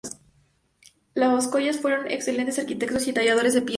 [1.13, 3.69] Los collas fueron excelentes arquitectos y talladores de piedra.